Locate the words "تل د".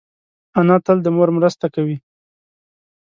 0.85-1.07